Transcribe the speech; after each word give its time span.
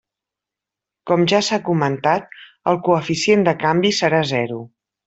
Com 1.11 1.25
ja 1.33 1.41
s'ha 1.49 1.59
comentat, 1.69 2.35
el 2.73 2.83
coeficient 2.89 3.47
de 3.51 3.57
canvi 3.67 3.97
serà 4.01 4.27
zero. 4.37 4.65